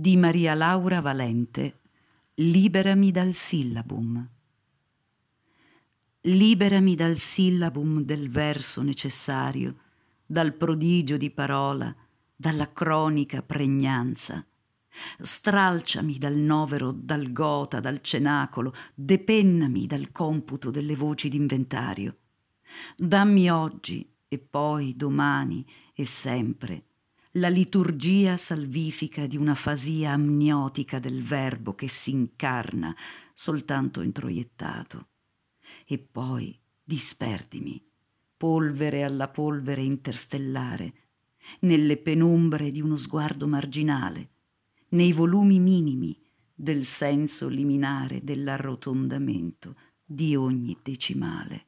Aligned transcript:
di 0.00 0.16
Maria 0.16 0.54
Laura 0.54 1.02
Valente 1.02 1.80
Liberami 2.36 3.10
dal 3.10 3.34
sillabum. 3.34 4.26
Liberami 6.22 6.94
dal 6.94 7.16
sillabum 7.16 8.00
del 8.00 8.30
verso 8.30 8.80
necessario, 8.80 9.76
dal 10.24 10.54
prodigio 10.54 11.18
di 11.18 11.30
parola, 11.30 11.94
dalla 12.34 12.72
cronica 12.72 13.42
pregnanza. 13.42 14.42
Stralciami 15.20 16.16
dal 16.16 16.36
novero, 16.36 16.92
dal 16.92 17.30
gota, 17.30 17.78
dal 17.78 18.00
cenacolo, 18.00 18.72
depennami 18.94 19.86
dal 19.86 20.12
computo 20.12 20.70
delle 20.70 20.96
voci 20.96 21.28
d'inventario. 21.28 22.16
Dammi 22.96 23.50
oggi 23.50 24.10
e 24.28 24.38
poi 24.38 24.96
domani 24.96 25.62
e 25.92 26.06
sempre 26.06 26.84
la 27.34 27.48
liturgia 27.48 28.36
salvifica 28.36 29.26
di 29.26 29.36
una 29.36 29.54
fasia 29.54 30.12
amniotica 30.12 30.98
del 30.98 31.22
verbo 31.22 31.74
che 31.74 31.86
si 31.86 32.10
incarna 32.10 32.94
soltanto 33.32 34.00
introiettato. 34.00 35.10
E 35.86 35.98
poi 35.98 36.58
disperdimi, 36.82 37.80
polvere 38.36 39.04
alla 39.04 39.28
polvere 39.28 39.82
interstellare, 39.82 40.94
nelle 41.60 41.96
penombre 41.98 42.72
di 42.72 42.80
uno 42.80 42.96
sguardo 42.96 43.46
marginale, 43.46 44.30
nei 44.90 45.12
volumi 45.12 45.60
minimi 45.60 46.20
del 46.52 46.84
senso 46.84 47.48
liminare 47.48 48.24
dell'arrotondamento 48.24 49.76
di 50.04 50.34
ogni 50.34 50.76
decimale. 50.82 51.66